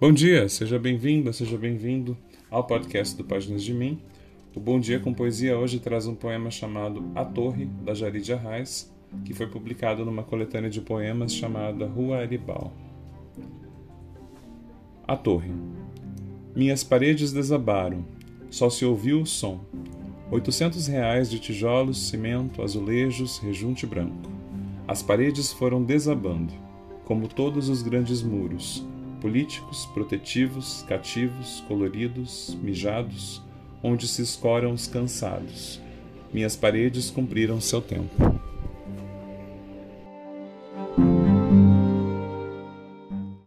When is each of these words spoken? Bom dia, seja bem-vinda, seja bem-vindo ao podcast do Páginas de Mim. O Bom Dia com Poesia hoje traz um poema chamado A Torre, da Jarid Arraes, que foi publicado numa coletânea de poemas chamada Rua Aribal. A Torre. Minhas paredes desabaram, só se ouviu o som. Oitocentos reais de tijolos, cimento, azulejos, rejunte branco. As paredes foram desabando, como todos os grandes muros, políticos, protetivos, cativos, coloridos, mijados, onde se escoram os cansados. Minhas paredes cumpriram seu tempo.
Bom 0.00 0.12
dia, 0.12 0.48
seja 0.48 0.78
bem-vinda, 0.78 1.32
seja 1.32 1.58
bem-vindo 1.58 2.16
ao 2.48 2.62
podcast 2.62 3.16
do 3.16 3.24
Páginas 3.24 3.64
de 3.64 3.74
Mim. 3.74 4.00
O 4.54 4.60
Bom 4.60 4.78
Dia 4.78 5.00
com 5.00 5.12
Poesia 5.12 5.58
hoje 5.58 5.80
traz 5.80 6.06
um 6.06 6.14
poema 6.14 6.52
chamado 6.52 7.10
A 7.16 7.24
Torre, 7.24 7.64
da 7.64 7.94
Jarid 7.94 8.32
Arraes, 8.32 8.94
que 9.24 9.34
foi 9.34 9.48
publicado 9.48 10.04
numa 10.04 10.22
coletânea 10.22 10.70
de 10.70 10.80
poemas 10.80 11.34
chamada 11.34 11.84
Rua 11.84 12.18
Aribal. 12.18 12.72
A 15.04 15.16
Torre. 15.16 15.50
Minhas 16.54 16.84
paredes 16.84 17.32
desabaram, 17.32 18.04
só 18.48 18.70
se 18.70 18.84
ouviu 18.84 19.22
o 19.22 19.26
som. 19.26 19.58
Oitocentos 20.30 20.86
reais 20.86 21.28
de 21.28 21.40
tijolos, 21.40 22.08
cimento, 22.08 22.62
azulejos, 22.62 23.38
rejunte 23.38 23.84
branco. 23.84 24.30
As 24.86 25.02
paredes 25.02 25.52
foram 25.52 25.82
desabando, 25.82 26.52
como 27.04 27.26
todos 27.26 27.68
os 27.68 27.82
grandes 27.82 28.22
muros, 28.22 28.86
políticos, 29.20 29.86
protetivos, 29.92 30.84
cativos, 30.88 31.62
coloridos, 31.68 32.56
mijados, 32.62 33.42
onde 33.82 34.06
se 34.08 34.22
escoram 34.22 34.72
os 34.72 34.86
cansados. 34.86 35.80
Minhas 36.32 36.56
paredes 36.56 37.10
cumpriram 37.10 37.60
seu 37.60 37.80
tempo. 37.80 38.37